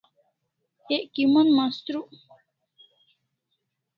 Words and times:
Ek 0.95 1.03
kimon 1.13 1.47
mastruk 1.57 2.09